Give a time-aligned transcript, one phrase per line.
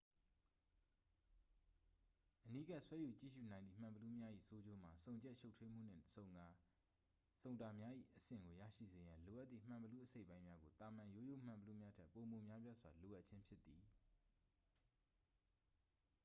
[2.45, 13.83] အနီးကပ် ဆွဲယူကြည့်ရူနိုင်သည့် မှန်ဘီလူးများ၏ ဆိုးကျိုးမှာ ဆုံချက်ရှုပ်ထွေးမှုနှင့် ဆုံတာများ၏ အဆင့်ကို ရရှိစေရန် လိုအပ်သည့် မှန်ဘီလူးအစိတ်အပိုင်းများကို သာမန်ရိုးရိုးမှန်ဘီလူးများထက် ပိုမိုများပြားစွာ လိုအပ်ခြင်းဖြစ်သည်